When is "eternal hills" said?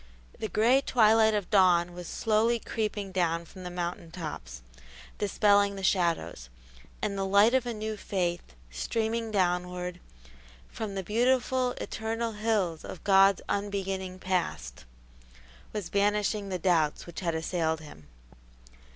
11.79-12.83